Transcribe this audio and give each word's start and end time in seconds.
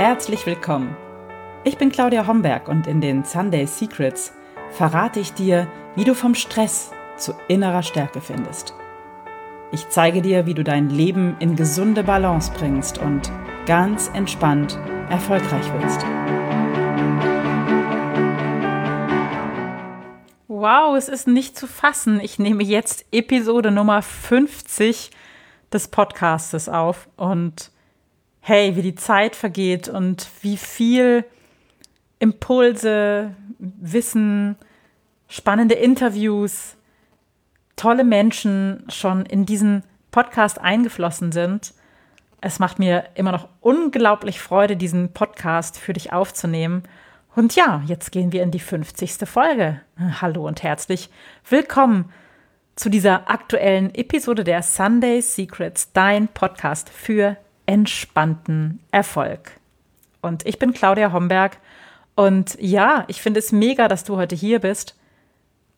herzlich 0.00 0.46
willkommen. 0.46 0.96
Ich 1.62 1.76
bin 1.76 1.92
Claudia 1.92 2.26
Homberg 2.26 2.68
und 2.68 2.86
in 2.86 3.02
den 3.02 3.22
Sunday 3.22 3.66
Secrets 3.66 4.32
verrate 4.70 5.20
ich 5.20 5.34
dir, 5.34 5.70
wie 5.94 6.04
du 6.04 6.14
vom 6.14 6.34
Stress 6.34 6.90
zu 7.18 7.34
innerer 7.48 7.82
Stärke 7.82 8.22
findest. 8.22 8.72
Ich 9.72 9.90
zeige 9.90 10.22
dir, 10.22 10.46
wie 10.46 10.54
du 10.54 10.64
dein 10.64 10.88
Leben 10.88 11.36
in 11.38 11.54
gesunde 11.54 12.02
Balance 12.02 12.50
bringst 12.56 12.96
und 12.96 13.30
ganz 13.66 14.10
entspannt 14.14 14.78
erfolgreich 15.10 15.70
wirst. 15.74 16.00
Wow, 20.48 20.96
es 20.96 21.10
ist 21.10 21.28
nicht 21.28 21.58
zu 21.58 21.66
fassen. 21.66 22.20
Ich 22.20 22.38
nehme 22.38 22.62
jetzt 22.62 23.04
Episode 23.12 23.70
Nummer 23.70 24.00
50 24.00 25.10
des 25.70 25.88
Podcastes 25.88 26.70
auf 26.70 27.06
und 27.18 27.70
hey, 28.40 28.74
wie 28.76 28.82
die 28.82 28.94
Zeit 28.94 29.36
vergeht 29.36 29.88
und 29.88 30.28
wie 30.42 30.56
viel 30.56 31.24
Impulse, 32.18 33.34
Wissen, 33.58 34.56
spannende 35.28 35.74
Interviews, 35.74 36.76
tolle 37.76 38.04
Menschen 38.04 38.84
schon 38.88 39.24
in 39.26 39.46
diesen 39.46 39.84
Podcast 40.10 40.60
eingeflossen 40.60 41.32
sind. 41.32 41.72
Es 42.40 42.58
macht 42.58 42.78
mir 42.78 43.04
immer 43.14 43.32
noch 43.32 43.48
unglaublich 43.60 44.40
Freude, 44.40 44.76
diesen 44.76 45.12
Podcast 45.12 45.78
für 45.78 45.92
dich 45.92 46.12
aufzunehmen. 46.12 46.82
Und 47.36 47.54
ja, 47.54 47.82
jetzt 47.86 48.12
gehen 48.12 48.32
wir 48.32 48.42
in 48.42 48.50
die 48.50 48.60
50. 48.60 49.28
Folge. 49.28 49.80
Hallo 50.20 50.46
und 50.46 50.62
herzlich 50.62 51.10
willkommen 51.48 52.10
zu 52.76 52.88
dieser 52.88 53.30
aktuellen 53.30 53.94
Episode 53.94 54.42
der 54.42 54.62
Sunday 54.62 55.20
Secrets, 55.20 55.92
dein 55.92 56.28
Podcast 56.28 56.88
für 56.88 57.36
entspannten 57.70 58.80
Erfolg. 58.90 59.52
Und 60.22 60.44
ich 60.44 60.58
bin 60.58 60.72
Claudia 60.72 61.12
Homberg 61.12 61.58
und 62.16 62.56
ja, 62.60 63.04
ich 63.06 63.22
finde 63.22 63.38
es 63.38 63.52
mega, 63.52 63.86
dass 63.86 64.02
du 64.02 64.16
heute 64.16 64.34
hier 64.34 64.58
bist, 64.58 64.96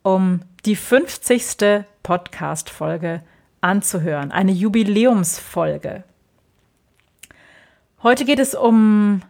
um 0.02 0.40
die 0.64 0.74
50. 0.74 1.84
Podcast-Folge 2.02 3.22
anzuhören, 3.60 4.32
eine 4.32 4.52
Jubiläumsfolge. 4.52 6.04
Heute 8.02 8.24
geht 8.24 8.38
es 8.38 8.54
um 8.54 9.20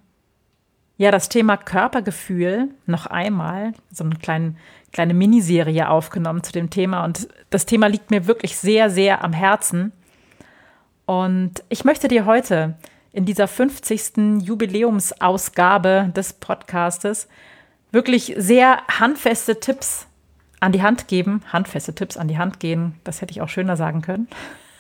ja, 0.97 1.11
das 1.11 1.29
Thema 1.29 1.57
Körpergefühl 1.57 2.69
noch 2.87 3.07
einmal, 3.07 3.73
so 3.91 4.05
eine 4.05 4.15
kleine, 4.15 4.55
kleine 4.93 5.15
Miniserie 5.15 5.89
aufgenommen 5.89 6.45
zu 6.45 6.53
dem 6.53 6.71
Thema. 6.71 7.05
Und 7.05 7.27
das 7.51 7.67
Thema 7.67 7.89
liegt 7.89 8.13
mir 8.13 8.29
wirklich 8.29 8.57
sehr, 8.57 8.89
sehr 8.89 9.25
am 9.25 9.33
Herzen. 9.33 9.91
Und 11.07 11.63
ich 11.69 11.85
möchte 11.85 12.09
dir 12.09 12.27
heute 12.27 12.75
in 13.13 13.25
dieser 13.25 13.49
50. 13.49 14.43
Jubiläumsausgabe 14.43 16.13
des 16.15 16.33
Podcastes 16.33 17.29
wirklich 17.91 18.35
sehr 18.37 18.83
handfeste 18.89 19.61
Tipps 19.61 20.07
an 20.61 20.73
die 20.73 20.83
Hand 20.83 21.09
geben. 21.09 21.43
Handfeste 21.53 21.95
Tipps 21.95 22.17
an 22.17 22.29
die 22.29 22.39
Hand 22.39 22.61
gehen, 22.61 22.95
das 23.05 23.21
hätte 23.21 23.33
ich 23.33 23.43
auch 23.43 23.49
schöner 23.49 23.77
sagen 23.77 24.01
können. 24.01 24.29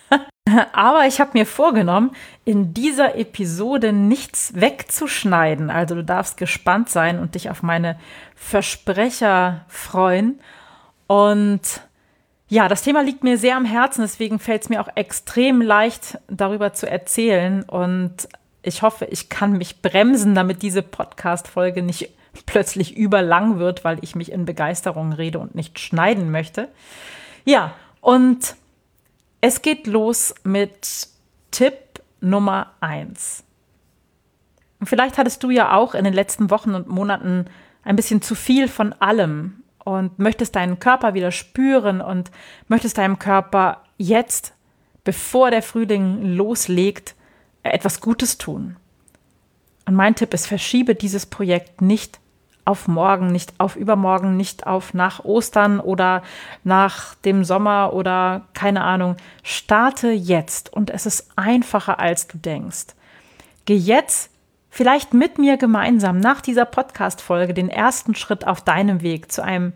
Aber 0.73 1.07
ich 1.07 1.21
habe 1.21 1.31
mir 1.35 1.47
vorgenommen, 1.47 2.13
in 2.45 2.73
dieser 2.73 3.17
Episode 3.17 3.93
nichts 3.93 4.53
wegzuschneiden. 4.55 5.71
Also 5.71 5.95
du 5.95 6.05
darfst 6.05 6.37
gespannt 6.37 6.89
sein 6.89 7.19
und 7.19 7.35
dich 7.35 7.51
auf 7.51 7.63
meine 7.63 7.99
Versprecher 8.35 9.65
freuen. 9.69 10.41
Und 11.07 11.83
ja, 12.53 12.69
das 12.69 12.83
Thema 12.83 13.03
liegt 13.03 13.25
mir 13.25 13.39
sehr 13.39 13.57
am 13.57 13.65
Herzen, 13.65 14.03
deswegen 14.03 14.39
fällt 14.39 14.65
es 14.65 14.69
mir 14.69 14.83
auch 14.83 14.91
extrem 14.95 15.63
leicht, 15.63 16.19
darüber 16.29 16.75
zu 16.75 16.87
erzählen. 16.87 17.63
Und 17.63 18.29
ich 18.63 18.83
hoffe, 18.83 19.07
ich 19.07 19.31
kann 19.31 19.57
mich 19.57 19.81
bremsen, 19.81 20.35
damit 20.35 20.61
diese 20.61 20.83
Podcast-Folge 20.83 21.83
nicht 21.83 22.11
plötzlich 22.45 22.95
überlang 22.95 23.59
wird, 23.59 23.85
weil 23.85 24.01
ich 24.03 24.15
mich 24.17 24.31
in 24.31 24.45
Begeisterung 24.45 25.15
rede 25.15 25.39
und 25.39 25.55
nicht 25.55 25.79
schneiden 25.79 26.31
möchte. 26.31 26.69
Ja, 27.47 27.73
und 28.03 28.55
es 29.41 29.63
geht 29.63 29.87
los 29.87 30.35
mit 30.45 31.09
Tipp 31.53 32.03
Nummer 32.21 32.75
eins. 32.81 33.45
Und 34.79 34.89
vielleicht 34.89 35.17
hattest 35.17 35.43
du 35.43 35.49
ja 35.49 35.75
auch 35.75 35.95
in 35.95 36.05
den 36.05 36.13
letzten 36.13 36.51
Wochen 36.51 36.75
und 36.75 36.87
Monaten 36.87 37.47
ein 37.83 37.97
bisschen 37.97 38.21
zu 38.21 38.35
viel 38.35 38.69
von 38.69 38.93
allem 38.93 39.62
und 39.85 40.19
möchtest 40.19 40.57
deinen 40.57 40.79
Körper 40.79 41.15
wieder 41.15 41.33
spüren 41.33 42.01
und 42.01 42.31
möchtest 42.69 42.99
deinem 42.99 43.19
Körper 43.19 43.83
jetzt, 43.99 44.55
bevor 45.05 45.51
der 45.51 45.63
Frühling 45.63 46.23
loslegt, 46.37 47.15
etwas 47.63 48.01
Gutes 48.01 48.39
tun. 48.39 48.77
Und 49.87 49.95
mein 49.95 50.15
Tipp 50.15 50.33
ist, 50.35 50.47
verschiebe 50.47 50.95
dieses 50.95 51.27
Projekt 51.27 51.81
nicht 51.81 52.21
auf 52.65 52.87
morgen, 52.87 53.33
nicht 53.33 53.55
auf 53.59 53.75
übermorgen, 53.75 54.37
nicht 54.37 54.67
auf 54.67 54.95
nach 54.95 55.25
Ostern 55.25 55.81
oder 55.81 56.23
nach 56.63 57.17
dem 57.17 57.43
Sommer 57.43 57.93
oder 57.93 58.43
keine 58.55 58.83
Ahnung. 58.83 59.17
Starte 59.43 60.11
jetzt 60.11 60.73
und 60.73 60.91
es 60.91 61.07
ist 61.07 61.31
einfacher, 61.35 61.99
als 61.99 62.29
du 62.29 62.39
denkst. 62.39 62.95
Geh 63.65 63.77
jetzt 63.77 64.31
vielleicht 64.73 65.13
mit 65.13 65.37
mir 65.37 65.59
gemeinsam 65.59 66.19
nach 66.19 66.41
dieser 66.41 66.65
Podcast-Folge 66.65 67.53
den 67.53 67.69
ersten 67.69 68.15
Schritt 68.15 68.47
auf 68.47 68.63
deinem 68.63 69.03
Weg 69.03 69.31
zu 69.31 69.45
einem 69.45 69.75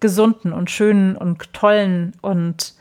gesunden 0.00 0.54
und 0.54 0.70
schönen 0.70 1.14
und 1.14 1.52
tollen 1.52 2.14
und 2.22 2.72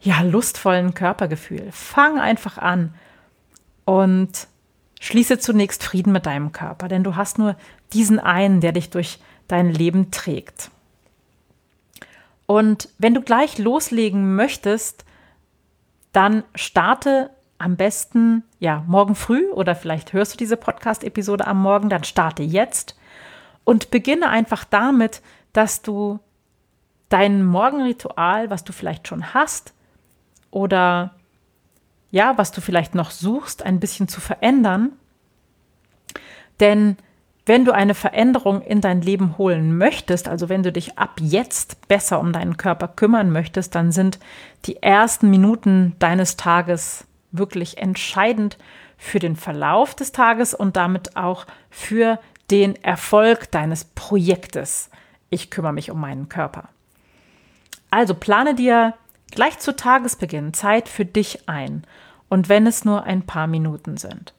ja, 0.00 0.22
lustvollen 0.22 0.92
Körpergefühl. 0.92 1.68
Fang 1.70 2.18
einfach 2.18 2.58
an 2.58 2.92
und 3.84 4.48
schließe 5.00 5.38
zunächst 5.38 5.84
Frieden 5.84 6.12
mit 6.12 6.26
deinem 6.26 6.50
Körper, 6.50 6.88
denn 6.88 7.04
du 7.04 7.14
hast 7.14 7.38
nur 7.38 7.54
diesen 7.92 8.18
einen, 8.18 8.60
der 8.60 8.72
dich 8.72 8.90
durch 8.90 9.20
dein 9.46 9.70
Leben 9.70 10.10
trägt. 10.10 10.72
Und 12.46 12.88
wenn 12.98 13.14
du 13.14 13.20
gleich 13.20 13.58
loslegen 13.58 14.34
möchtest, 14.34 15.04
dann 16.10 16.42
starte 16.56 17.30
am 17.58 17.76
besten, 17.76 18.42
ja, 18.58 18.84
morgen 18.86 19.14
früh 19.14 19.50
oder 19.50 19.74
vielleicht 19.74 20.12
hörst 20.12 20.34
du 20.34 20.36
diese 20.38 20.56
Podcast-Episode 20.56 21.46
am 21.46 21.62
Morgen, 21.62 21.88
dann 21.88 22.04
starte 22.04 22.42
jetzt 22.42 22.96
und 23.64 23.90
beginne 23.90 24.28
einfach 24.28 24.64
damit, 24.64 25.22
dass 25.52 25.82
du 25.82 26.18
dein 27.08 27.44
Morgenritual, 27.44 28.50
was 28.50 28.64
du 28.64 28.72
vielleicht 28.72 29.08
schon 29.08 29.34
hast 29.34 29.72
oder 30.50 31.14
ja, 32.10 32.38
was 32.38 32.52
du 32.52 32.60
vielleicht 32.60 32.94
noch 32.94 33.10
suchst, 33.10 33.64
ein 33.64 33.80
bisschen 33.80 34.08
zu 34.08 34.20
verändern. 34.20 34.92
Denn 36.60 36.96
wenn 37.46 37.64
du 37.64 37.72
eine 37.72 37.94
Veränderung 37.94 38.62
in 38.62 38.80
dein 38.80 39.02
Leben 39.02 39.36
holen 39.36 39.76
möchtest, 39.76 40.28
also 40.28 40.48
wenn 40.48 40.62
du 40.62 40.72
dich 40.72 40.98
ab 40.98 41.20
jetzt 41.20 41.88
besser 41.88 42.20
um 42.20 42.32
deinen 42.32 42.56
Körper 42.56 42.88
kümmern 42.88 43.30
möchtest, 43.30 43.74
dann 43.74 43.92
sind 43.92 44.18
die 44.64 44.82
ersten 44.82 45.28
Minuten 45.28 45.94
deines 45.98 46.36
Tages 46.36 47.06
wirklich 47.36 47.78
entscheidend 47.78 48.58
für 48.96 49.18
den 49.18 49.36
Verlauf 49.36 49.94
des 49.94 50.12
Tages 50.12 50.54
und 50.54 50.76
damit 50.76 51.16
auch 51.16 51.46
für 51.70 52.18
den 52.50 52.82
Erfolg 52.82 53.50
deines 53.50 53.84
Projektes. 53.84 54.90
Ich 55.30 55.50
kümmere 55.50 55.72
mich 55.72 55.90
um 55.90 56.00
meinen 56.00 56.28
Körper. 56.28 56.68
Also 57.90 58.14
plane 58.14 58.54
dir 58.54 58.94
gleich 59.30 59.58
zu 59.58 59.74
Tagesbeginn 59.74 60.54
Zeit 60.54 60.88
für 60.88 61.04
dich 61.04 61.48
ein 61.48 61.84
und 62.28 62.48
wenn 62.48 62.66
es 62.66 62.84
nur 62.84 63.04
ein 63.04 63.22
paar 63.22 63.46
Minuten 63.46 63.96
sind. 63.96 64.34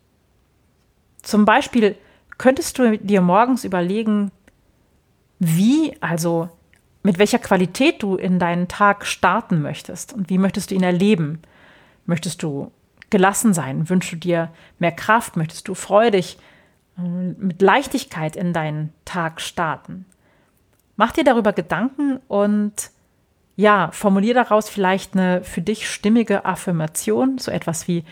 Zum 1.21 1.45
Beispiel 1.45 1.95
könntest 2.37 2.77
du 2.77 2.97
dir 2.97 3.21
morgens 3.21 3.63
überlegen, 3.63 4.31
wie, 5.39 5.95
also 6.01 6.49
mit 7.03 7.19
welcher 7.19 7.39
Qualität 7.39 8.01
du 8.01 8.15
in 8.15 8.39
deinen 8.39 8.67
Tag 8.67 9.05
starten 9.05 9.61
möchtest 9.61 10.13
und 10.13 10.29
wie 10.29 10.37
möchtest 10.37 10.71
du 10.71 10.75
ihn 10.75 10.83
erleben. 10.83 11.41
Möchtest 12.05 12.43
du 12.43 12.71
gelassen 13.15 13.53
sein? 13.53 13.89
Wünschst 13.89 14.11
du 14.11 14.17
dir 14.17 14.49
mehr 14.77 14.91
Kraft? 14.91 15.37
Möchtest 15.37 15.69
du 15.69 15.73
freudig 15.73 16.37
äh, 16.97 17.01
mit 17.01 17.61
Leichtigkeit 17.61 18.35
in 18.35 18.51
deinen 18.51 18.91
Tag 19.05 19.39
starten? 19.39 20.05
Mach 20.97 21.13
dir 21.13 21.23
darüber 21.23 21.53
Gedanken 21.53 22.19
und 22.27 22.73
ja, 23.55 23.89
formulier 23.93 24.33
daraus 24.33 24.67
vielleicht 24.67 25.13
eine 25.13 25.45
für 25.45 25.61
dich 25.61 25.89
stimmige 25.89 26.43
Affirmation, 26.43 27.37
so 27.37 27.51
etwas 27.51 27.87
wie 27.87 28.03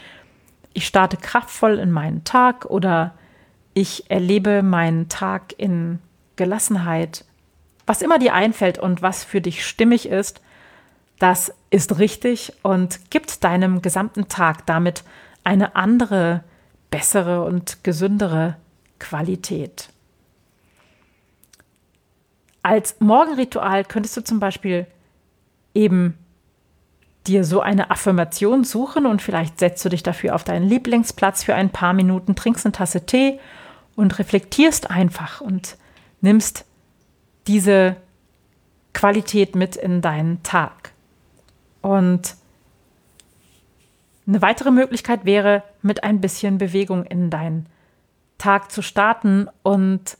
ich 0.71 0.87
starte 0.87 1.17
kraftvoll 1.17 1.79
in 1.79 1.91
meinen 1.91 2.23
Tag 2.23 2.63
oder 2.67 3.13
ich 3.73 4.09
erlebe 4.09 4.63
meinen 4.63 5.09
Tag 5.09 5.53
in 5.57 5.99
Gelassenheit. 6.37 7.25
Was 7.85 8.01
immer 8.01 8.19
dir 8.19 8.33
einfällt 8.33 8.79
und 8.79 9.01
was 9.01 9.25
für 9.25 9.41
dich 9.41 9.65
stimmig 9.65 10.07
ist, 10.07 10.39
das 11.23 11.53
ist 11.69 11.99
richtig 11.99 12.51
und 12.63 13.09
gibt 13.09 13.45
deinem 13.45 13.81
gesamten 13.81 14.27
Tag 14.27 14.65
damit 14.65 15.05
eine 15.45 15.77
andere, 15.77 16.43
bessere 16.91 17.45
und 17.45 17.81
gesündere 17.81 18.57
Qualität. 18.99 19.87
Als 22.61 22.99
Morgenritual 22.99 23.85
könntest 23.85 24.17
du 24.17 24.21
zum 24.21 24.41
Beispiel 24.41 24.85
eben 25.73 26.17
dir 27.25 27.45
so 27.45 27.61
eine 27.61 27.89
Affirmation 27.89 28.65
suchen 28.65 29.05
und 29.05 29.21
vielleicht 29.21 29.59
setzt 29.59 29.85
du 29.85 29.87
dich 29.87 30.03
dafür 30.03 30.35
auf 30.35 30.43
deinen 30.43 30.67
Lieblingsplatz 30.67 31.45
für 31.45 31.55
ein 31.55 31.69
paar 31.69 31.93
Minuten, 31.93 32.35
trinkst 32.35 32.65
eine 32.65 32.73
Tasse 32.73 33.05
Tee 33.05 33.39
und 33.95 34.19
reflektierst 34.19 34.91
einfach 34.91 35.39
und 35.39 35.77
nimmst 36.19 36.65
diese 37.47 37.95
Qualität 38.91 39.55
mit 39.55 39.77
in 39.77 40.01
deinen 40.01 40.43
Tag. 40.43 40.92
Und 41.83 42.35
eine 44.25 44.41
weitere 44.41 44.71
Möglichkeit 44.71 45.25
wäre, 45.25 45.63
mit 45.81 46.03
ein 46.03 46.21
bisschen 46.21 46.57
Bewegung 46.57 47.05
in 47.05 47.29
deinen 47.29 47.67
Tag 48.39 48.71
zu 48.71 48.81
starten 48.81 49.47
und 49.61 50.17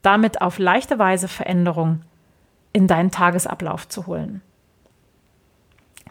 damit 0.00 0.40
auf 0.40 0.58
leichte 0.58 0.98
Weise 0.98 1.28
Veränderung 1.28 2.02
in 2.72 2.86
deinen 2.86 3.10
Tagesablauf 3.10 3.88
zu 3.88 4.06
holen. 4.06 4.42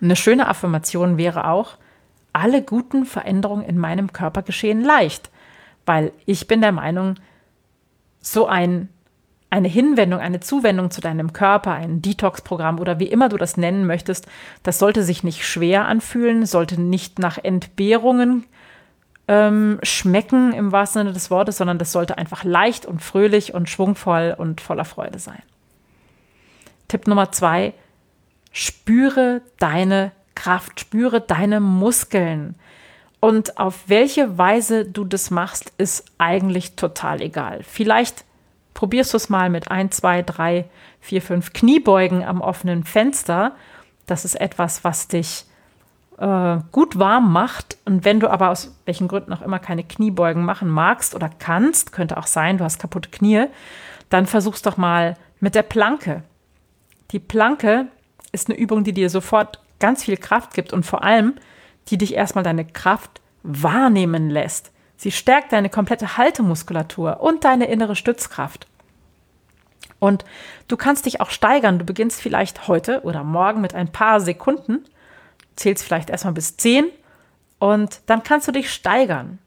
Eine 0.01 0.15
schöne 0.15 0.47
Affirmation 0.47 1.17
wäre 1.17 1.47
auch, 1.47 1.77
alle 2.33 2.61
guten 2.61 3.05
Veränderungen 3.05 3.65
in 3.65 3.77
meinem 3.77 4.13
Körper 4.13 4.41
geschehen 4.41 4.81
leicht, 4.81 5.29
weil 5.85 6.11
ich 6.25 6.47
bin 6.47 6.61
der 6.61 6.71
Meinung, 6.71 7.15
so 8.19 8.45
ein, 8.45 8.89
eine 9.51 9.67
Hinwendung, 9.67 10.21
eine 10.21 10.39
Zuwendung 10.39 10.91
zu 10.91 11.01
deinem 11.01 11.33
Körper, 11.33 11.73
ein 11.73 12.01
Detox-Programm 12.01 12.79
oder 12.79 12.99
wie 12.99 13.07
immer 13.07 13.27
du 13.29 13.37
das 13.37 13.57
nennen 13.57 13.85
möchtest, 13.85 14.25
das 14.63 14.79
sollte 14.79 15.03
sich 15.03 15.23
nicht 15.23 15.45
schwer 15.45 15.85
anfühlen, 15.85 16.45
sollte 16.45 16.79
nicht 16.79 17.19
nach 17.19 17.37
Entbehrungen 17.37 18.45
ähm, 19.27 19.77
schmecken 19.83 20.53
im 20.53 20.71
wahrsten 20.71 21.01
Sinne 21.01 21.13
des 21.13 21.29
Wortes, 21.29 21.57
sondern 21.57 21.77
das 21.77 21.91
sollte 21.91 22.17
einfach 22.17 22.45
leicht 22.45 22.85
und 22.85 23.01
fröhlich 23.01 23.53
und 23.53 23.69
schwungvoll 23.69 24.33
und 24.37 24.61
voller 24.61 24.85
Freude 24.85 25.19
sein. 25.19 25.43
Tipp 26.87 27.05
Nummer 27.07 27.31
zwei, 27.33 27.73
spüre 28.53 29.41
deine 29.59 30.13
Kraft, 30.33 30.79
spüre 30.79 31.19
deine 31.19 31.59
Muskeln. 31.59 32.55
Und 33.19 33.57
auf 33.57 33.83
welche 33.87 34.37
Weise 34.37 34.85
du 34.85 35.03
das 35.03 35.29
machst, 35.29 35.73
ist 35.77 36.05
eigentlich 36.17 36.77
total 36.77 37.21
egal. 37.21 37.63
Vielleicht 37.63 38.23
probierst 38.81 39.13
du 39.13 39.17
es 39.17 39.29
mal 39.29 39.51
mit 39.51 39.69
ein, 39.69 39.91
zwei, 39.91 40.23
drei, 40.23 40.65
vier, 41.01 41.21
fünf 41.21 41.53
Kniebeugen 41.53 42.23
am 42.23 42.41
offenen 42.41 42.83
Fenster. 42.83 43.51
Das 44.07 44.25
ist 44.25 44.33
etwas, 44.33 44.83
was 44.83 45.07
dich 45.07 45.45
äh, 46.17 46.57
gut 46.71 46.97
warm 46.97 47.31
macht. 47.31 47.77
Und 47.85 48.05
wenn 48.05 48.19
du 48.19 48.27
aber 48.27 48.49
aus 48.49 48.75
welchen 48.85 49.07
Gründen 49.07 49.33
auch 49.33 49.43
immer 49.43 49.59
keine 49.59 49.83
Kniebeugen 49.83 50.43
machen 50.43 50.67
magst 50.67 51.13
oder 51.13 51.29
kannst, 51.29 51.91
könnte 51.91 52.17
auch 52.17 52.25
sein, 52.25 52.57
du 52.57 52.63
hast 52.63 52.79
kaputte 52.79 53.11
Knie, 53.11 53.45
dann 54.09 54.25
versuch's 54.25 54.63
doch 54.63 54.77
mal 54.77 55.15
mit 55.39 55.53
der 55.53 55.61
Planke. 55.61 56.23
Die 57.11 57.19
Planke 57.19 57.85
ist 58.31 58.49
eine 58.49 58.57
Übung, 58.57 58.83
die 58.83 58.93
dir 58.93 59.11
sofort 59.11 59.59
ganz 59.79 60.05
viel 60.05 60.17
Kraft 60.17 60.55
gibt 60.55 60.73
und 60.73 60.87
vor 60.87 61.03
allem, 61.03 61.35
die 61.89 61.99
dich 61.99 62.15
erstmal 62.15 62.43
deine 62.43 62.65
Kraft 62.65 63.21
wahrnehmen 63.43 64.31
lässt. 64.31 64.71
Sie 64.97 65.11
stärkt 65.11 65.51
deine 65.51 65.69
komplette 65.69 66.17
Haltemuskulatur 66.17 67.21
und 67.21 67.43
deine 67.43 67.65
innere 67.65 67.95
Stützkraft. 67.95 68.67
Und 70.01 70.25
du 70.67 70.77
kannst 70.77 71.05
dich 71.05 71.21
auch 71.21 71.29
steigern. 71.29 71.77
Du 71.77 71.85
beginnst 71.85 72.21
vielleicht 72.21 72.67
heute 72.67 73.01
oder 73.03 73.23
morgen 73.23 73.61
mit 73.61 73.75
ein 73.75 73.91
paar 73.91 74.19
Sekunden, 74.19 74.83
zählst 75.55 75.83
vielleicht 75.83 76.09
erstmal 76.09 76.33
bis 76.33 76.57
zehn 76.57 76.85
und 77.59 78.01
dann 78.07 78.23
kannst 78.23 78.47
du 78.47 78.51
dich 78.51 78.73
steigern. 78.73 79.37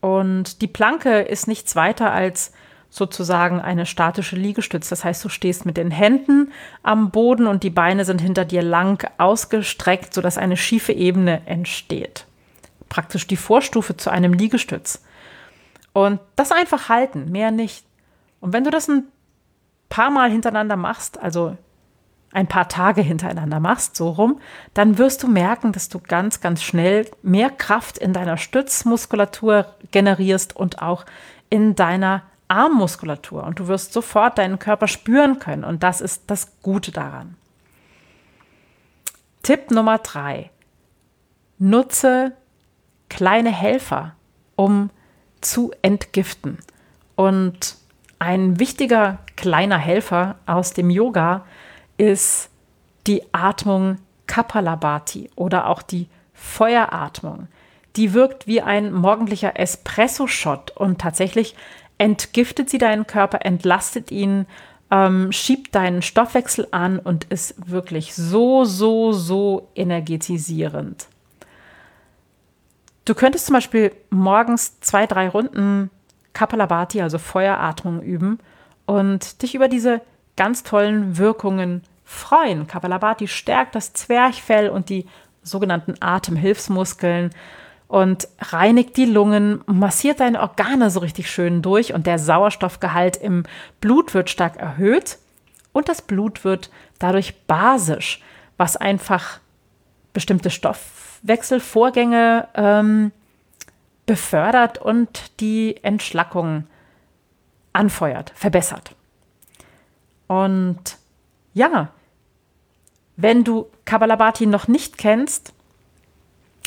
Und 0.00 0.62
die 0.62 0.68
Planke 0.68 1.20
ist 1.20 1.48
nichts 1.48 1.76
weiter 1.76 2.10
als 2.12 2.52
sozusagen 2.88 3.60
eine 3.60 3.84
statische 3.84 4.36
Liegestütze. 4.36 4.88
Das 4.88 5.04
heißt, 5.04 5.22
du 5.22 5.28
stehst 5.28 5.66
mit 5.66 5.76
den 5.76 5.90
Händen 5.90 6.50
am 6.82 7.10
Boden 7.10 7.46
und 7.46 7.62
die 7.62 7.68
Beine 7.68 8.06
sind 8.06 8.22
hinter 8.22 8.46
dir 8.46 8.62
lang 8.62 9.06
ausgestreckt, 9.18 10.14
sodass 10.14 10.38
eine 10.38 10.56
schiefe 10.56 10.94
Ebene 10.94 11.42
entsteht. 11.46 12.24
Praktisch 12.88 13.26
die 13.26 13.36
Vorstufe 13.36 13.98
zu 13.98 14.08
einem 14.08 14.32
Liegestütz. 14.32 15.04
Und 15.92 16.20
das 16.36 16.52
einfach 16.52 16.88
halten, 16.88 17.30
mehr 17.30 17.50
nicht. 17.50 17.84
Und 18.40 18.54
wenn 18.54 18.64
du 18.64 18.70
das 18.70 18.88
ein 18.88 19.04
paar 19.88 20.10
Mal 20.10 20.30
hintereinander 20.30 20.76
machst, 20.76 21.18
also 21.18 21.56
ein 22.32 22.46
paar 22.46 22.68
Tage 22.68 23.00
hintereinander 23.00 23.58
machst, 23.58 23.96
so 23.96 24.10
rum, 24.10 24.40
dann 24.74 24.98
wirst 24.98 25.22
du 25.22 25.28
merken, 25.28 25.72
dass 25.72 25.88
du 25.88 25.98
ganz, 25.98 26.40
ganz 26.40 26.62
schnell 26.62 27.10
mehr 27.22 27.50
Kraft 27.50 27.98
in 27.98 28.12
deiner 28.12 28.36
Stützmuskulatur 28.36 29.74
generierst 29.90 30.54
und 30.54 30.82
auch 30.82 31.06
in 31.48 31.74
deiner 31.74 32.22
Armmuskulatur 32.48 33.44
und 33.44 33.58
du 33.58 33.68
wirst 33.68 33.92
sofort 33.92 34.38
deinen 34.38 34.58
Körper 34.58 34.88
spüren 34.88 35.38
können 35.38 35.64
und 35.64 35.82
das 35.82 36.00
ist 36.00 36.24
das 36.26 36.60
Gute 36.62 36.92
daran. 36.92 37.36
Tipp 39.42 39.70
Nummer 39.70 39.98
drei. 39.98 40.50
Nutze 41.58 42.32
kleine 43.08 43.50
Helfer, 43.50 44.14
um 44.56 44.90
zu 45.40 45.72
entgiften. 45.82 46.58
Und 47.16 47.76
ein 48.18 48.58
wichtiger 48.58 49.18
kleiner 49.36 49.78
Helfer 49.78 50.36
aus 50.46 50.72
dem 50.72 50.90
Yoga 50.90 51.44
ist 51.96 52.50
die 53.06 53.22
Atmung 53.32 53.98
Kapalabhati 54.26 55.30
oder 55.36 55.68
auch 55.68 55.82
die 55.82 56.08
Feueratmung. 56.34 57.48
Die 57.96 58.12
wirkt 58.12 58.46
wie 58.46 58.60
ein 58.60 58.92
morgendlicher 58.92 59.58
Espresso-Shot 59.58 60.72
und 60.72 61.00
tatsächlich 61.00 61.56
entgiftet 61.96 62.70
sie 62.70 62.78
deinen 62.78 63.06
Körper, 63.06 63.44
entlastet 63.44 64.10
ihn, 64.10 64.46
ähm, 64.90 65.32
schiebt 65.32 65.74
deinen 65.74 66.02
Stoffwechsel 66.02 66.68
an 66.70 66.98
und 66.98 67.24
ist 67.24 67.70
wirklich 67.70 68.14
so, 68.14 68.64
so, 68.64 69.12
so 69.12 69.68
energetisierend. 69.74 71.08
Du 73.04 73.14
könntest 73.14 73.46
zum 73.46 73.54
Beispiel 73.54 73.92
morgens 74.10 74.80
zwei, 74.80 75.06
drei 75.06 75.28
Runden 75.28 75.90
Kapalabhati, 76.38 77.02
also 77.02 77.18
Feueratmung, 77.18 78.00
üben 78.00 78.38
und 78.86 79.42
dich 79.42 79.56
über 79.56 79.66
diese 79.66 80.00
ganz 80.36 80.62
tollen 80.62 81.18
Wirkungen 81.18 81.82
freuen. 82.04 82.68
Kapalabhati 82.68 83.26
stärkt 83.26 83.74
das 83.74 83.92
Zwerchfell 83.92 84.68
und 84.70 84.88
die 84.88 85.06
sogenannten 85.42 85.96
Atemhilfsmuskeln 85.98 87.30
und 87.88 88.28
reinigt 88.38 88.96
die 88.96 89.06
Lungen, 89.06 89.62
massiert 89.66 90.20
deine 90.20 90.40
Organe 90.40 90.90
so 90.90 91.00
richtig 91.00 91.28
schön 91.28 91.60
durch 91.60 91.92
und 91.92 92.06
der 92.06 92.20
Sauerstoffgehalt 92.20 93.16
im 93.16 93.42
Blut 93.80 94.14
wird 94.14 94.30
stark 94.30 94.58
erhöht 94.58 95.18
und 95.72 95.88
das 95.88 96.02
Blut 96.02 96.44
wird 96.44 96.70
dadurch 97.00 97.34
basisch, 97.48 98.22
was 98.56 98.76
einfach 98.76 99.40
bestimmte 100.12 100.50
Stoffwechselvorgänge 100.50 102.46
ähm, 102.54 103.10
befördert 104.08 104.78
und 104.78 105.38
die 105.38 105.76
Entschlackung 105.84 106.64
anfeuert, 107.72 108.32
verbessert. 108.34 108.96
Und 110.26 110.96
ja, 111.54 111.90
wenn 113.16 113.44
du 113.44 113.66
Kabbalabhati 113.84 114.46
noch 114.46 114.66
nicht 114.66 114.98
kennst, 114.98 115.52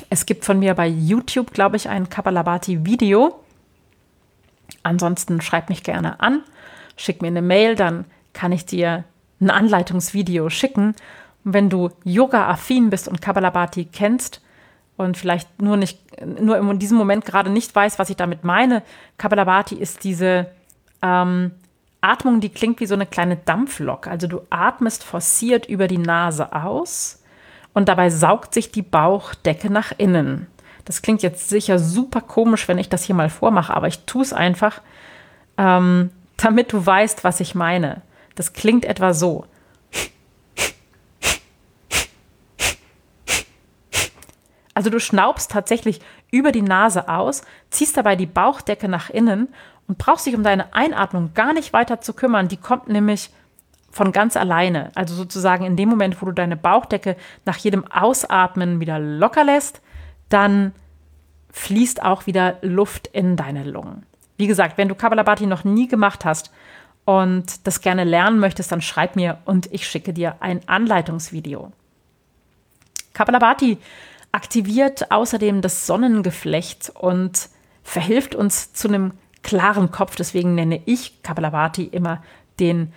es 0.09 0.25
gibt 0.25 0.45
von 0.45 0.59
mir 0.59 0.75
bei 0.75 0.87
YouTube, 0.87 1.51
glaube 1.51 1.77
ich, 1.77 1.89
ein 1.89 2.09
Kapalabhati-Video. 2.09 3.39
Ansonsten 4.83 5.41
schreib 5.41 5.69
mich 5.69 5.83
gerne 5.83 6.19
an, 6.19 6.43
schick 6.95 7.21
mir 7.21 7.29
eine 7.29 7.41
Mail, 7.41 7.75
dann 7.75 8.05
kann 8.33 8.51
ich 8.51 8.65
dir 8.65 9.03
ein 9.39 9.49
Anleitungsvideo 9.49 10.49
schicken. 10.49 10.95
Und 11.43 11.53
wenn 11.53 11.69
du 11.69 11.89
Yoga-affin 12.03 12.91
bist 12.91 13.07
und 13.07 13.21
Kabbalabhati 13.21 13.85
kennst 13.85 14.41
und 15.01 15.17
vielleicht 15.17 15.61
nur 15.61 15.77
nicht, 15.77 15.99
nur 16.25 16.57
in 16.57 16.79
diesem 16.79 16.97
Moment 16.97 17.25
gerade 17.25 17.49
nicht 17.49 17.75
weißt, 17.75 17.99
was 17.99 18.09
ich 18.09 18.15
damit 18.15 18.43
meine, 18.43 18.83
Kabbalabhati 19.17 19.75
ist 19.75 20.03
diese 20.03 20.47
ähm, 21.01 21.51
Atmung, 22.01 22.39
die 22.41 22.49
klingt 22.49 22.79
wie 22.79 22.85
so 22.85 22.95
eine 22.95 23.05
kleine 23.05 23.37
Dampflok. 23.37 24.07
Also 24.07 24.27
du 24.27 24.41
atmest 24.49 25.03
forciert 25.03 25.67
über 25.67 25.87
die 25.87 25.97
Nase 25.97 26.53
aus 26.53 27.21
und 27.73 27.87
dabei 27.87 28.09
saugt 28.09 28.53
sich 28.53 28.71
die 28.71 28.81
Bauchdecke 28.81 29.71
nach 29.71 29.93
innen. 29.97 30.47
Das 30.85 31.01
klingt 31.01 31.21
jetzt 31.21 31.47
sicher 31.49 31.77
super 31.77 32.21
komisch, 32.21 32.67
wenn 32.67 32.79
ich 32.79 32.89
das 32.89 33.03
hier 33.03 33.15
mal 33.15 33.29
vormache, 33.29 33.73
aber 33.73 33.87
ich 33.87 34.05
tue 34.05 34.23
es 34.23 34.33
einfach, 34.33 34.81
ähm, 35.57 36.09
damit 36.37 36.73
du 36.73 36.83
weißt, 36.83 37.23
was 37.23 37.39
ich 37.39 37.53
meine. 37.53 38.01
Das 38.35 38.53
klingt 38.53 38.85
etwa 38.85 39.13
so. 39.13 39.45
Also 44.81 44.89
du 44.89 44.99
schnaubst 44.99 45.51
tatsächlich 45.51 46.01
über 46.31 46.51
die 46.51 46.63
Nase 46.63 47.07
aus, 47.07 47.43
ziehst 47.69 47.97
dabei 47.97 48.15
die 48.15 48.25
Bauchdecke 48.25 48.87
nach 48.87 49.11
innen 49.11 49.47
und 49.87 49.99
brauchst 49.99 50.25
dich 50.25 50.33
um 50.33 50.41
deine 50.41 50.73
Einatmung 50.73 51.35
gar 51.35 51.53
nicht 51.53 51.71
weiter 51.71 52.01
zu 52.01 52.13
kümmern. 52.13 52.47
Die 52.47 52.57
kommt 52.57 52.87
nämlich 52.87 53.29
von 53.91 54.11
ganz 54.11 54.35
alleine. 54.35 54.89
Also 54.95 55.13
sozusagen 55.13 55.65
in 55.65 55.75
dem 55.75 55.87
Moment, 55.87 56.19
wo 56.19 56.25
du 56.25 56.31
deine 56.31 56.57
Bauchdecke 56.57 57.15
nach 57.45 57.57
jedem 57.57 57.91
Ausatmen 57.91 58.79
wieder 58.79 58.97
locker 58.97 59.43
lässt, 59.43 59.81
dann 60.29 60.73
fließt 61.51 62.01
auch 62.01 62.25
wieder 62.25 62.57
Luft 62.63 63.05
in 63.05 63.35
deine 63.35 63.63
Lungen. 63.63 64.07
Wie 64.37 64.47
gesagt, 64.47 64.79
wenn 64.79 64.87
du 64.87 64.95
Kabbalabhati 64.95 65.45
noch 65.45 65.63
nie 65.63 65.87
gemacht 65.89 66.25
hast 66.25 66.51
und 67.05 67.67
das 67.67 67.81
gerne 67.81 68.03
lernen 68.03 68.39
möchtest, 68.39 68.71
dann 68.71 68.81
schreib 68.81 69.15
mir 69.15 69.37
und 69.45 69.71
ich 69.71 69.85
schicke 69.85 70.11
dir 70.11 70.37
ein 70.39 70.67
Anleitungsvideo. 70.67 71.71
Kapalabhati 73.13 73.77
aktiviert 74.31 75.11
außerdem 75.11 75.61
das 75.61 75.85
Sonnengeflecht 75.85 76.91
und 76.95 77.49
verhilft 77.83 78.35
uns 78.35 78.73
zu 78.73 78.87
einem 78.87 79.13
klaren 79.43 79.91
Kopf. 79.91 80.15
Deswegen 80.15 80.55
nenne 80.55 80.81
ich 80.85 81.21
Kapalabhati 81.23 81.83
immer 81.83 82.23
den 82.59 82.93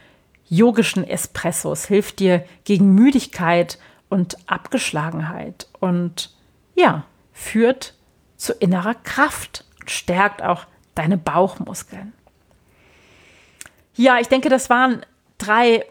yogischen 0.48 1.04
Espressos. 1.04 1.86
Hilft 1.86 2.20
dir 2.20 2.44
gegen 2.64 2.94
Müdigkeit 2.94 3.78
und 4.08 4.36
Abgeschlagenheit 4.46 5.68
und 5.80 6.34
ja, 6.74 7.04
führt 7.32 7.94
zu 8.36 8.52
innerer 8.52 8.94
Kraft 8.94 9.64
und 9.80 9.90
stärkt 9.90 10.42
auch 10.42 10.66
deine 10.94 11.16
Bauchmuskeln. 11.16 12.12
Ja, 13.96 14.18
ich 14.20 14.28
denke, 14.28 14.48
das 14.48 14.70
waren 14.70 15.04
drei 15.38 15.84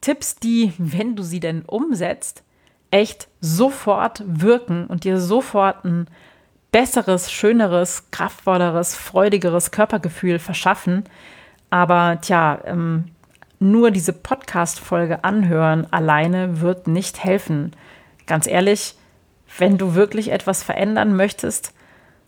Tipps, 0.00 0.36
die, 0.36 0.72
wenn 0.78 1.16
du 1.16 1.22
sie 1.22 1.40
denn 1.40 1.62
umsetzt, 1.62 2.42
echt 2.90 3.28
sofort 3.40 4.22
wirken 4.26 4.86
und 4.86 5.04
dir 5.04 5.20
sofort 5.20 5.84
ein 5.84 6.08
besseres, 6.72 7.30
schöneres, 7.30 8.10
kraftvolleres, 8.10 8.94
freudigeres 8.94 9.70
Körpergefühl 9.70 10.38
verschaffen. 10.38 11.04
Aber 11.70 12.18
tja, 12.20 12.60
ähm, 12.64 13.06
nur 13.58 13.90
diese 13.90 14.12
Podcast-Folge 14.12 15.24
anhören 15.24 15.86
alleine 15.92 16.60
wird 16.60 16.86
nicht 16.86 17.22
helfen. 17.22 17.72
Ganz 18.26 18.46
ehrlich, 18.46 18.94
wenn 19.58 19.78
du 19.78 19.94
wirklich 19.94 20.30
etwas 20.30 20.62
verändern 20.62 21.14
möchtest 21.14 21.74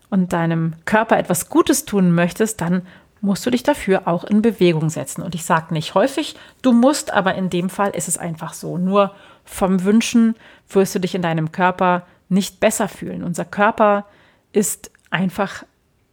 und 0.09 0.33
deinem 0.33 0.75
Körper 0.85 1.17
etwas 1.17 1.49
Gutes 1.49 1.85
tun 1.85 2.13
möchtest, 2.13 2.61
dann 2.61 2.83
musst 3.21 3.45
du 3.45 3.49
dich 3.49 3.63
dafür 3.63 4.07
auch 4.07 4.25
in 4.25 4.41
Bewegung 4.41 4.89
setzen. 4.89 5.23
Und 5.23 5.33
ich 5.33 5.45
sage 5.45 5.73
nicht 5.73 5.95
häufig, 5.95 6.35
du 6.61 6.73
musst, 6.73 7.13
aber 7.13 7.35
in 7.35 7.49
dem 7.49 7.69
Fall 7.69 7.91
ist 7.91 8.09
es 8.09 8.17
einfach 8.17 8.53
so. 8.53 8.77
Nur 8.77 9.15
vom 9.45 9.83
Wünschen 9.83 10.35
wirst 10.69 10.95
du 10.95 10.99
dich 10.99 11.15
in 11.15 11.21
deinem 11.21 11.51
Körper 11.51 12.05
nicht 12.29 12.59
besser 12.59 12.87
fühlen. 12.87 13.23
Unser 13.23 13.45
Körper 13.45 14.05
ist 14.51 14.91
einfach 15.09 15.63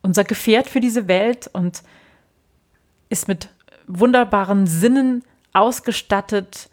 unser 0.02 0.24
Gefährt 0.24 0.68
für 0.68 0.80
diese 0.80 1.08
Welt 1.08 1.48
und 1.52 1.82
ist 3.08 3.28
mit 3.28 3.48
wunderbaren 3.86 4.66
Sinnen 4.66 5.24
ausgestattet. 5.52 6.68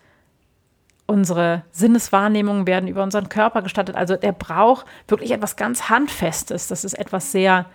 Unsere 1.06 1.64
Sinneswahrnehmungen 1.72 2.68
werden 2.68 2.88
über 2.88 3.04
unseren 3.04 3.30
Körper 3.30 3.62
gestattet. 3.62 3.96
Also 3.96 4.16
der 4.16 4.34
braucht 4.34 4.86
wirklich 5.08 5.32
etwas 5.32 5.56
ganz 5.56 5.90
Handfestes. 5.90 6.68
Das 6.68 6.84
ist 6.84 6.94
etwas 6.94 7.32
sehr 7.32 7.66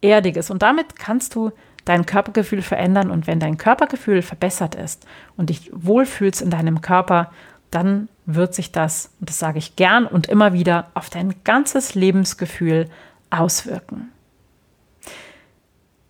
Erdiges. 0.00 0.50
Und 0.50 0.62
damit 0.62 0.96
kannst 0.96 1.34
du 1.34 1.52
dein 1.84 2.06
Körpergefühl 2.06 2.62
verändern. 2.62 3.10
Und 3.10 3.26
wenn 3.26 3.40
dein 3.40 3.58
Körpergefühl 3.58 4.22
verbessert 4.22 4.74
ist 4.74 5.06
und 5.36 5.50
dich 5.50 5.70
wohlfühlst 5.72 6.40
in 6.40 6.50
deinem 6.50 6.80
Körper, 6.80 7.32
dann 7.70 8.08
wird 8.34 8.54
sich 8.54 8.72
das, 8.72 9.10
und 9.20 9.28
das 9.28 9.38
sage 9.38 9.58
ich 9.58 9.76
gern 9.76 10.06
und 10.06 10.28
immer 10.28 10.52
wieder, 10.52 10.90
auf 10.94 11.10
dein 11.10 11.34
ganzes 11.44 11.94
Lebensgefühl 11.94 12.88
auswirken. 13.30 14.10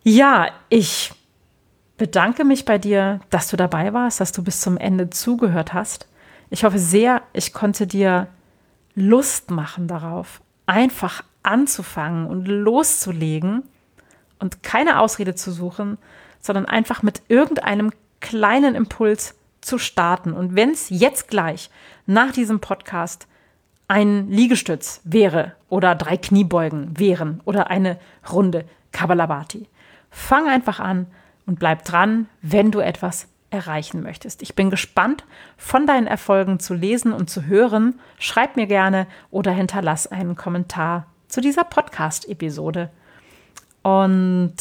Ja, 0.02 0.48
ich 0.68 1.12
bedanke 1.98 2.44
mich 2.44 2.64
bei 2.64 2.78
dir, 2.78 3.20
dass 3.28 3.48
du 3.48 3.56
dabei 3.56 3.92
warst, 3.92 4.20
dass 4.20 4.32
du 4.32 4.42
bis 4.42 4.60
zum 4.60 4.78
Ende 4.78 5.10
zugehört 5.10 5.74
hast. 5.74 6.08
Ich 6.48 6.64
hoffe 6.64 6.78
sehr, 6.78 7.22
ich 7.32 7.52
konnte 7.52 7.86
dir 7.86 8.28
Lust 8.94 9.50
machen 9.50 9.86
darauf, 9.86 10.40
einfach 10.66 11.22
anzufangen 11.42 12.26
und 12.26 12.46
loszulegen 12.46 13.62
und 14.38 14.62
keine 14.62 15.00
Ausrede 15.00 15.34
zu 15.34 15.52
suchen, 15.52 15.98
sondern 16.40 16.66
einfach 16.66 17.02
mit 17.02 17.22
irgendeinem 17.28 17.92
kleinen 18.20 18.74
Impuls 18.74 19.34
zu 19.70 19.78
starten. 19.78 20.32
Und 20.32 20.56
wenn 20.56 20.70
es 20.70 20.90
jetzt 20.90 21.28
gleich 21.28 21.70
nach 22.04 22.32
diesem 22.32 22.60
Podcast 22.60 23.28
ein 23.86 24.28
Liegestütz 24.28 25.00
wäre 25.04 25.52
oder 25.68 25.94
drei 25.94 26.16
Kniebeugen 26.16 26.98
wären 26.98 27.40
oder 27.44 27.70
eine 27.70 27.98
Runde 28.30 28.64
Kabbalabhati, 28.92 29.68
fang 30.10 30.48
einfach 30.48 30.80
an 30.80 31.06
und 31.46 31.60
bleib 31.60 31.84
dran, 31.84 32.28
wenn 32.42 32.72
du 32.72 32.80
etwas 32.80 33.28
erreichen 33.50 34.02
möchtest. 34.02 34.42
Ich 34.42 34.54
bin 34.54 34.70
gespannt, 34.70 35.24
von 35.56 35.86
deinen 35.86 36.06
Erfolgen 36.08 36.58
zu 36.58 36.74
lesen 36.74 37.12
und 37.12 37.30
zu 37.30 37.46
hören. 37.46 38.00
Schreib 38.18 38.56
mir 38.56 38.66
gerne 38.66 39.06
oder 39.30 39.52
hinterlass 39.52 40.06
einen 40.08 40.34
Kommentar 40.36 41.06
zu 41.28 41.40
dieser 41.40 41.64
Podcast-Episode. 41.64 42.90
Und, 43.82 44.56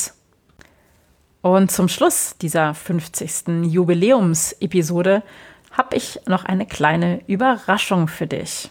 und 1.42 1.72
zum 1.72 1.88
Schluss 1.88 2.36
dieser 2.42 2.74
50. 2.74 3.66
Jubiläumsepisode 3.66 5.24
habe 5.72 5.96
ich 5.96 6.20
noch 6.26 6.46
eine 6.46 6.66
kleine 6.66 7.22
Überraschung 7.28 8.08
für 8.08 8.28
dich. 8.28 8.70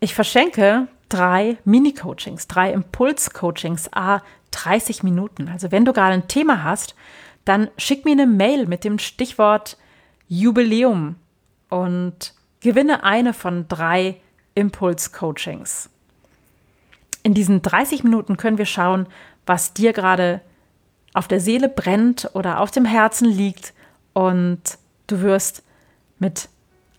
Ich 0.00 0.14
verschenke 0.14 0.88
drei 1.08 1.58
Mini-Coachings, 1.64 2.46
drei 2.46 2.72
Impuls-Coachings, 2.72 3.92
a 3.92 4.22
30 4.52 5.02
Minuten. 5.02 5.48
Also 5.48 5.72
wenn 5.72 5.84
du 5.84 5.92
gerade 5.92 6.14
ein 6.14 6.28
Thema 6.28 6.62
hast, 6.62 6.94
dann 7.44 7.68
schick 7.76 8.04
mir 8.04 8.12
eine 8.12 8.26
Mail 8.26 8.66
mit 8.66 8.84
dem 8.84 8.98
Stichwort 8.98 9.76
Jubiläum 10.28 11.16
und 11.68 12.34
gewinne 12.60 13.02
eine 13.04 13.34
von 13.34 13.66
drei 13.68 14.20
Impuls-Coachings 14.54 15.90
in 17.22 17.34
diesen 17.34 17.62
30 17.62 18.04
Minuten 18.04 18.36
können 18.36 18.58
wir 18.58 18.66
schauen, 18.66 19.06
was 19.46 19.74
dir 19.74 19.92
gerade 19.92 20.40
auf 21.14 21.28
der 21.28 21.40
Seele 21.40 21.68
brennt 21.68 22.30
oder 22.34 22.60
auf 22.60 22.70
dem 22.70 22.84
Herzen 22.84 23.28
liegt 23.28 23.72
und 24.12 24.60
du 25.06 25.20
wirst 25.20 25.62
mit 26.18 26.48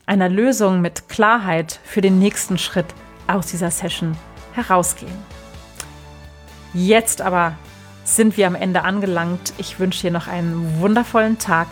einer 0.05 0.29
Lösung, 0.29 0.81
mit 0.81 1.07
Klarheit 1.07 1.79
für 1.83 2.01
den 2.01 2.19
nächsten 2.19 2.57
Schritt 2.57 2.87
aus 3.27 3.47
dieser 3.47 3.71
Session 3.71 4.17
herausgehen. 4.53 5.17
Jetzt 6.73 7.21
aber 7.21 7.53
sind 8.03 8.37
wir 8.37 8.47
am 8.47 8.55
Ende 8.55 8.83
angelangt. 8.83 9.53
Ich 9.57 9.79
wünsche 9.79 10.01
dir 10.01 10.11
noch 10.11 10.27
einen 10.27 10.79
wundervollen 10.79 11.37
Tag 11.37 11.67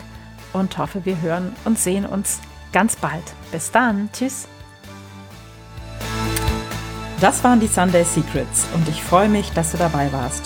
und 0.54 0.78
hoffe, 0.78 1.06
wir 1.06 1.22
hören 1.22 1.56
und 1.66 1.80
sehen 1.80 2.06
uns 2.06 2.40
ganz 2.72 2.96
bald. 2.96 3.24
Bis 3.52 3.72
dann. 3.72 4.10
Tschüss. 4.14 4.48
Das 7.20 7.44
waren 7.44 7.60
die 7.60 7.68
Sunday 7.68 8.04
Secrets 8.06 8.68
und 8.74 8.88
ich 8.88 9.04
freue 9.04 9.28
mich, 9.28 9.52
dass 9.52 9.72
du 9.72 9.78
dabei 9.78 10.12
warst. 10.14 10.46